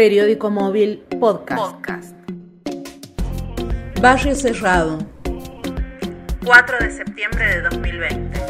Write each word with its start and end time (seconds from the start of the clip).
Periódico 0.00 0.48
móvil 0.48 1.04
podcast. 1.20 1.60
Podcast. 1.60 2.16
Barrio 4.00 4.34
Cerrado. 4.34 4.96
4 6.42 6.78
de 6.80 6.90
septiembre 6.90 7.56
de 7.56 7.60
2020. 7.60 8.40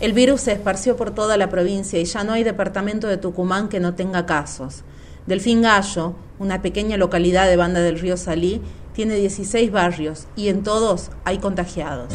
El 0.00 0.12
virus 0.12 0.42
se 0.42 0.52
esparció 0.52 0.94
por 0.98 1.14
toda 1.14 1.38
la 1.38 1.48
provincia 1.48 1.98
y 1.98 2.04
ya 2.04 2.22
no 2.22 2.34
hay 2.34 2.44
departamento 2.44 3.08
de 3.08 3.16
Tucumán 3.16 3.70
que 3.70 3.80
no 3.80 3.94
tenga 3.94 4.26
casos. 4.26 4.84
Delfín 5.26 5.62
Gallo, 5.62 6.16
una 6.38 6.60
pequeña 6.60 6.98
localidad 6.98 7.48
de 7.48 7.56
Banda 7.56 7.80
del 7.80 7.98
Río 7.98 8.18
Salí, 8.18 8.60
tiene 8.92 9.14
16 9.14 9.72
barrios 9.72 10.26
y 10.36 10.48
en 10.48 10.62
todos 10.62 11.12
hay 11.24 11.38
contagiados. 11.38 12.12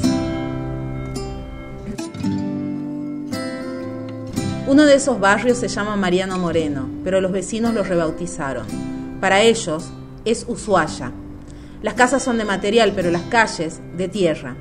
Uno 4.68 4.86
de 4.86 4.96
esos 4.96 5.18
barrios 5.18 5.60
se 5.60 5.70
llama 5.70 5.96
Mariano 5.96 6.38
Moreno, 6.38 6.90
pero 7.06 7.22
los 7.22 7.32
vecinos 7.32 7.74
lo 7.74 7.84
rebautizaron. 7.84 8.68
Para 9.22 9.42
ellos 9.42 9.86
es 10.26 10.44
Ushuaia. 10.46 11.14
Las 11.82 11.94
casas 11.94 12.22
son 12.22 12.38
de 12.38 12.44
material, 12.44 12.92
pero 12.94 13.10
las 13.10 13.22
calles 13.24 13.80
de 13.96 14.10
tierra. 14.10 14.58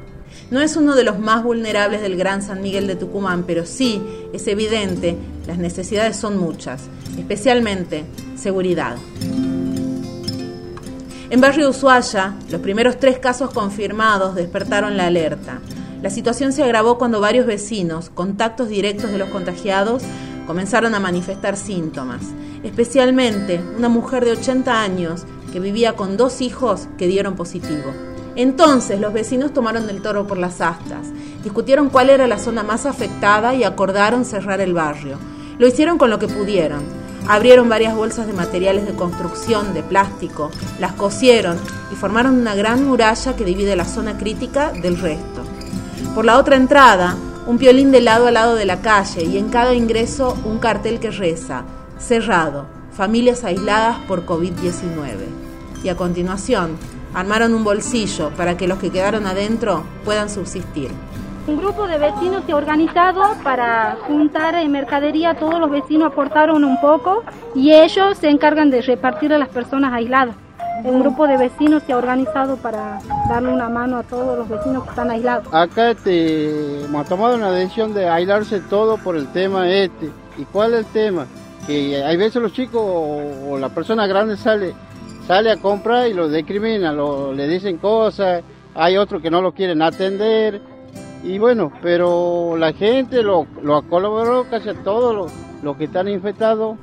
No 0.53 0.61
es 0.61 0.77
uno 0.77 0.95
de 0.95 1.03
los 1.03 1.19
más 1.19 1.43
vulnerables 1.43 2.03
del 2.03 2.17
Gran 2.17 2.41
San 2.41 2.63
Miguel 2.63 2.87
de 2.87 2.95
Tucumán, 2.95 3.43
pero 3.49 3.67
sí 3.67 4.01
es 4.33 4.47
evidente, 4.47 5.17
las 5.45 5.59
necesidades 5.59 6.17
son 6.17 6.39
muchas, 6.39 6.83
especialmente 7.19 8.05
seguridad. 8.37 8.95
En 11.31 11.41
Barrio 11.41 11.69
Ushuaia, 11.69 12.37
los 12.49 12.61
primeros 12.61 13.01
tres 13.01 13.19
casos 13.19 13.51
confirmados 13.51 14.37
despertaron 14.37 14.97
la 14.97 15.09
alerta. 15.09 15.59
La 16.03 16.11
situación 16.11 16.53
se 16.53 16.63
agravó 16.63 16.99
cuando 16.99 17.21
varios 17.21 17.47
vecinos, 17.47 18.11
contactos 18.11 18.69
directos 18.69 19.11
de 19.11 19.19
los 19.19 19.31
contagiados, 19.31 20.03
comenzaron 20.47 20.95
a 20.95 21.01
manifestar 21.01 21.57
síntomas, 21.57 22.23
especialmente 22.63 23.61
una 23.77 23.89
mujer 23.89 24.25
de 24.25 24.33
80 24.33 24.81
años 24.81 25.25
que 25.53 25.61
vivía 25.61 25.95
con 25.95 26.17
dos 26.17 26.41
hijos 26.41 26.89
que 26.99 27.07
dieron 27.07 27.35
positivo. 27.35 27.93
Entonces 28.37 29.01
los 29.01 29.15
vecinos 29.15 29.55
tomaron 29.55 29.89
el 29.89 30.03
toro 30.03 30.27
por 30.27 30.37
las 30.37 30.61
astas, 30.61 31.07
discutieron 31.43 31.89
cuál 31.89 32.11
era 32.11 32.27
la 32.27 32.39
zona 32.39 32.63
más 32.63 32.85
afectada 32.85 33.55
y 33.55 33.65
acordaron 33.65 34.27
cerrar 34.27 34.61
el 34.61 34.75
barrio. 34.75 35.17
Lo 35.59 35.67
hicieron 35.67 35.97
con 35.97 36.11
lo 36.11 36.19
que 36.19 36.29
pudieron. 36.29 36.83
Abrieron 37.29 37.69
varias 37.69 37.97
bolsas 37.97 38.27
de 38.27 38.35
materiales 38.35 38.87
de 38.87 38.93
construcción, 38.93 39.73
de 39.73 39.83
plástico, 39.83 40.51
las 40.79 40.93
cosieron 40.93 41.59
y 41.91 41.97
formaron 41.97 42.39
una 42.39 42.55
gran 42.55 42.85
muralla 42.87 43.35
que 43.35 43.45
divide 43.45 43.75
la 43.75 43.87
zona 43.87 44.19
crítica 44.19 44.71
del 44.71 44.99
resto. 45.01 45.46
Por 46.17 46.25
la 46.25 46.39
otra 46.39 46.57
entrada, 46.57 47.15
un 47.47 47.59
piolín 47.59 47.93
de 47.93 48.01
lado 48.01 48.27
a 48.27 48.31
lado 48.31 48.55
de 48.55 48.65
la 48.65 48.81
calle 48.81 49.23
y 49.25 49.37
en 49.37 49.51
cada 49.51 49.75
ingreso 49.75 50.35
un 50.47 50.59
cartel 50.59 50.99
que 50.99 51.11
reza, 51.11 51.65
cerrado, 51.99 52.65
familias 52.91 53.45
aisladas 53.45 53.99
por 54.09 54.25
COVID-19. 54.25 55.27
Y 55.85 55.91
a 55.91 55.95
continuación, 55.95 56.79
armaron 57.13 57.53
un 57.53 57.65
bolsillo 57.65 58.31
para 58.31 58.57
que 58.57 58.67
los 58.67 58.79
que 58.79 58.89
quedaron 58.89 59.27
adentro 59.27 59.85
puedan 60.07 60.31
subsistir. 60.31 60.91
Un 61.47 61.59
grupo 61.59 61.87
de 61.87 61.99
vecinos 61.99 62.45
se 62.47 62.53
ha 62.53 62.57
organizado 62.57 63.21
para 63.45 63.99
juntar 64.07 64.55
en 64.55 64.73
mercadería, 64.73 65.35
todos 65.35 65.61
los 65.61 65.71
vecinos 65.71 66.13
aportaron 66.13 66.65
un 66.65 66.81
poco 66.81 67.25
y 67.55 67.75
ellos 67.75 68.17
se 68.17 68.31
encargan 68.31 68.71
de 68.71 68.81
repartir 68.81 69.35
a 69.35 69.39
las 69.39 69.51
personas 69.51 69.93
aisladas 69.93 70.35
un 70.85 71.01
grupo 71.01 71.27
de 71.27 71.37
vecinos 71.37 71.83
se 71.85 71.93
ha 71.93 71.97
organizado 71.97 72.57
para 72.57 72.99
darle 73.29 73.53
una 73.53 73.69
mano 73.69 73.99
a 73.99 74.03
todos 74.03 74.39
los 74.39 74.49
vecinos 74.49 74.85
que 74.85 74.91
están 74.91 75.11
aislados. 75.11 75.47
Acá 75.53 75.91
este, 75.91 76.85
hemos 76.85 77.09
tomado 77.09 77.37
una 77.37 77.51
decisión 77.51 77.95
de 77.95 78.09
aislarse 78.09 78.61
todo 78.61 78.97
por 78.99 79.17
el 79.17 79.29
tema 79.33 79.69
este. 79.69 80.11
¿Y 80.39 80.45
cuál 80.45 80.75
es 80.75 80.81
el 80.81 80.87
tema? 80.87 81.27
Que 81.67 82.03
hay 82.05 82.17
veces 82.17 82.43
los 82.43 82.53
chicos 82.53 82.83
o, 82.85 83.59
la 83.59 83.69
persona 83.71 84.07
grande 84.07 84.37
sale, 84.37 84.75
sale 85.27 85.51
a 85.51 85.57
comprar 85.57 86.09
y 86.09 86.15
los 86.15 86.33
discriminan, 86.33 86.97
le 87.37 87.49
dicen 87.49 87.79
cosas, 87.79 88.43
hay 88.75 88.97
otros 88.97 89.23
que 89.23 89.31
no 89.31 89.41
lo 89.41 89.53
quieren 89.53 89.83
atender. 89.83 90.61
Y 91.25 91.39
bueno, 91.39 91.73
pero 91.83 92.57
la 92.57 92.73
gente 92.73 93.23
lo, 93.23 93.47
lo 93.63 93.83
colaborado 93.89 94.45
casi 94.49 94.73
todos 94.85 95.33
los 95.63 95.77
que 95.77 95.85
están 95.85 96.09
infectados 96.09 96.77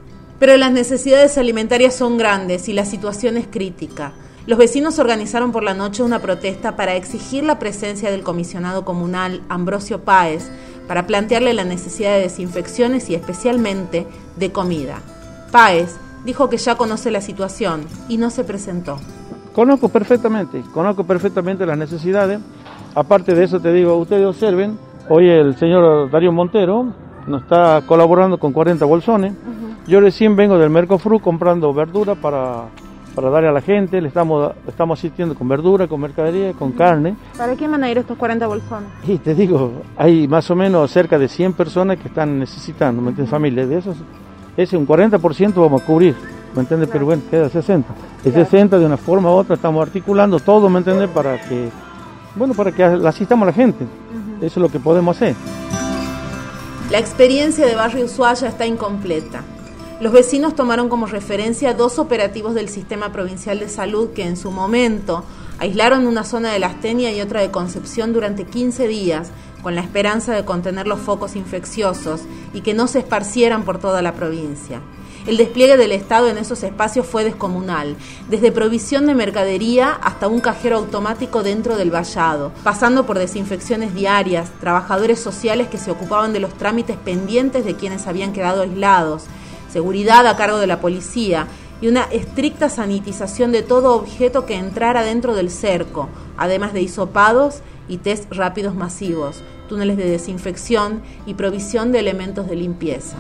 pero 0.44 0.58
las 0.58 0.74
necesidades 0.74 1.38
alimentarias 1.38 1.96
son 1.96 2.18
grandes 2.18 2.68
y 2.68 2.74
la 2.74 2.84
situación 2.84 3.38
es 3.38 3.48
crítica. 3.48 4.12
Los 4.46 4.59
vecinos 4.59 5.00
organizaron 5.00 5.54
por 5.54 5.64
la 5.64 5.74
noche 5.74 6.04
una 6.04 6.20
protesta 6.20 6.76
para 6.76 6.96
exigir 6.96 7.46
la 7.46 7.59
presencia 7.59 8.12
del 8.12 8.24
comisionado 8.24 8.84
comunal 8.84 9.40
Ambrosio 9.48 10.02
Páez 10.02 10.52
para 10.86 11.08
plantearle 11.08 11.54
la 11.54 11.64
necesidad 11.64 12.12
de 12.12 12.24
desinfecciones 12.24 13.09
y 13.09 13.16
especialmente 13.16 14.06
de 14.36 14.52
comida. 14.52 15.00
Páez 15.50 15.96
dijo 16.26 16.50
que 16.50 16.58
ya 16.58 16.75
conoce 16.75 17.10
la 17.10 17.22
situación 17.22 17.86
y 18.10 18.18
no 18.18 18.30
se 18.30 18.44
presentó. 18.44 18.98
Conozco 19.56 19.88
perfectamente, 19.88 20.62
conozco 20.74 21.06
perfectamente 21.06 21.66
las 21.66 21.78
necesidades. 21.78 22.42
Aparte 22.96 23.34
de 23.34 23.46
eso 23.46 23.62
te 23.62 23.72
digo, 23.72 23.96
ustedes 23.96 24.25
observen, 24.25 24.78
hoy 25.08 25.30
el 25.30 25.56
señor 25.56 26.12
Darío 26.12 26.34
Montero 26.34 26.88
nos 27.28 27.44
está 27.44 27.81
colaborando 27.88 28.38
con 28.38 28.52
40 28.52 28.84
bolsones. 28.84 29.31
Yo 29.86 30.00
recién 30.00 30.36
vengo 30.36 30.58
del 30.58 30.70
Mercofru 30.70 31.20
comprando 31.20 31.74
verdura 31.74 32.16
para, 32.16 32.68
para 33.14 33.30
darle 33.30 33.50
a 33.50 33.52
la 33.52 33.62
gente, 33.62 34.00
le 34.00 34.08
estamos, 34.08 34.54
estamos 34.66 34.98
asistiendo 34.98 35.36
con 35.36 35.48
verdura, 35.50 35.88
con 35.88 36.00
mercadería, 36.00 36.54
con 36.54 36.72
carne. 36.72 37.16
¿Para 37.38 37.56
qué 37.58 37.68
van 37.68 37.84
a 37.84 37.92
ir 37.92 37.98
estos 37.98 38.18
40 38.18 38.48
bolsones? 38.48 38.90
Y 39.06 39.18
te 39.18 39.36
digo, 39.36 39.74
hay 39.98 40.26
más 40.28 40.50
o 40.50 40.56
menos 40.56 40.90
cerca 40.90 41.20
de 41.20 41.28
100 41.28 41.54
personas 41.54 41.98
que 41.98 42.08
están 42.08 42.40
necesitando, 42.40 43.02
¿me 43.02 43.10
entiendes? 43.10 43.30
Familia, 43.30 43.68
de 43.68 43.78
esos, 43.78 43.98
ese 44.56 44.78
un 44.78 44.88
40% 44.88 45.54
vamos 45.56 45.82
a 45.82 45.86
cubrir, 45.86 46.16
¿me 46.56 46.62
entiendes? 46.62 46.88
Pero 46.90 47.06
bueno, 47.06 47.22
queda 47.30 47.50
60. 47.50 47.94
El 48.24 48.32
60 48.32 48.80
de 48.80 48.86
una 48.86 48.98
forma 48.98 49.32
u 49.32 49.34
otra 49.34 49.56
estamos 49.56 49.86
articulando 49.86 50.40
todo, 50.40 50.70
¿me 50.70 50.78
entiendes? 50.78 51.10
Para 51.10 51.42
que, 51.42 51.70
bueno, 52.36 52.54
para 52.54 52.72
que 52.72 52.84
asistamos 52.84 53.44
a 53.44 53.48
la 53.48 53.54
gente. 53.54 53.86
Eso 54.38 54.60
es 54.60 54.64
lo 54.64 54.70
que 54.70 54.80
podemos 54.80 55.18
hacer. 55.18 55.36
La 56.90 57.00
experiencia 57.00 57.66
de 57.66 57.76
Barrio 57.76 58.06
Ushuaia 58.06 58.48
está 58.48 58.66
incompleta. 58.66 59.44
Los 60.03 60.12
vecinos 60.12 60.53
tomaron 60.53 60.90
como 60.90 61.06
referencia 61.06 61.74
dos 61.74 61.97
operativos 61.97 62.53
del 62.56 62.68
Sistema 62.68 63.14
Provincial 63.14 63.58
de 63.62 63.69
Salud 63.69 64.09
que 64.09 64.25
en 64.25 64.36
su 64.36 64.52
momento 64.52 65.24
aislaron 65.59 66.08
una 66.08 66.25
zona 66.25 66.52
de 66.52 66.59
Lastenia 66.59 67.14
y 67.14 67.22
otra 67.22 67.40
de 67.40 67.52
Concepción 67.52 68.12
durante 68.12 68.44
15 68.44 68.90
días 68.90 69.30
con 69.62 69.75
la 69.75 69.81
esperanza 69.81 70.34
de 70.34 70.44
contener 70.44 70.88
los 70.88 71.00
focos 71.00 71.38
infecciosos 71.38 72.24
y 72.53 72.59
que 72.59 72.74
no 72.74 72.88
se 72.88 73.00
esparcieran 73.00 73.63
por 73.63 73.80
toda 73.80 74.02
la 74.02 74.12
provincia. 74.12 74.81
El 75.25 75.38
despliegue 75.38 75.78
del 75.78 75.94
Estado 75.94 76.28
en 76.28 76.38
esos 76.38 76.63
espacios 76.63 77.08
fue 77.08 77.24
descomunal, 77.24 77.96
desde 78.30 78.52
provisión 78.52 79.06
de 79.06 79.16
mercadería 79.16 79.92
hasta 80.03 80.28
un 80.28 80.42
cajero 80.42 80.80
automático 80.80 81.44
dentro 81.44 81.78
del 81.78 81.92
vallado, 81.92 82.52
pasando 82.62 83.06
por 83.06 83.19
desinfecciones 83.19 83.96
diarias, 83.96 84.52
trabajadores 84.59 85.22
sociales 85.22 85.69
que 85.69 85.78
se 85.78 85.92
ocupaban 85.92 86.34
de 86.34 86.42
los 86.42 86.53
trámites 86.56 86.97
pendientes 86.97 87.63
de 87.63 87.75
quienes 87.75 88.06
habían 88.06 88.34
quedado 88.34 88.63
aislados, 88.63 89.28
seguridad 89.74 90.28
a 90.28 90.38
cargo 90.38 90.60
de 90.60 90.68
la 90.68 90.80
policía 90.80 91.48
y 91.82 91.88
una 91.88 92.04
estricta 92.04 92.70
sanitización 92.70 93.52
de 93.52 93.64
todo 93.64 93.96
objeto 93.96 94.46
que 94.46 94.56
entrara 94.56 95.02
dentro 95.02 95.34
del 95.34 95.50
cerco, 95.50 96.10
además 96.38 96.74
de 96.74 96.84
hisopados 96.84 97.62
y 97.88 97.98
test 97.98 98.32
rápidos 98.32 98.76
masivos, 98.76 99.42
túneles 99.68 99.98
de 99.98 100.08
desinfección 100.08 101.02
y 101.26 101.34
provisión 101.34 101.92
de 101.92 102.00
elementos 102.00 102.48
de 102.48 102.56
limpieza. 102.56 103.18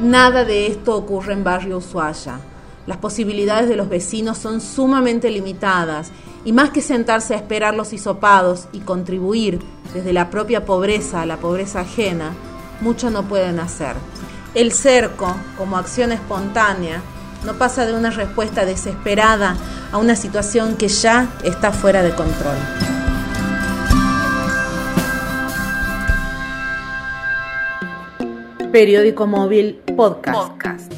Nada 0.00 0.44
de 0.44 0.66
esto 0.68 0.96
ocurre 0.96 1.34
en 1.34 1.44
Barrio 1.44 1.78
Ushuaia. 1.78 2.40
Las 2.86 2.96
posibilidades 2.96 3.68
de 3.68 3.76
los 3.76 3.90
vecinos 3.90 4.38
son 4.38 4.62
sumamente 4.62 5.30
limitadas 5.30 6.10
y 6.46 6.52
más 6.52 6.70
que 6.70 6.80
sentarse 6.80 7.34
a 7.34 7.36
esperar 7.36 7.74
los 7.74 7.92
hisopados 7.92 8.68
y 8.72 8.80
contribuir 8.80 9.60
desde 9.92 10.14
la 10.14 10.30
propia 10.30 10.64
pobreza 10.64 11.20
a 11.20 11.26
la 11.26 11.36
pobreza 11.36 11.80
ajena, 11.80 12.32
mucho 12.80 13.10
no 13.10 13.24
pueden 13.24 13.60
hacer. 13.60 13.96
El 14.54 14.72
cerco, 14.72 15.36
como 15.56 15.76
acción 15.76 16.12
espontánea, 16.12 17.02
no 17.44 17.54
pasa 17.54 17.86
de 17.86 17.94
una 17.94 18.10
respuesta 18.10 18.64
desesperada 18.64 19.56
a 19.92 19.98
una 19.98 20.16
situación 20.16 20.76
que 20.76 20.88
ya 20.88 21.28
está 21.44 21.72
fuera 21.72 22.02
de 22.02 22.14
control. 22.14 22.56
Periódico 28.72 29.26
móvil 29.26 29.80
podcast. 29.96 30.38
Podcast. 30.38 30.97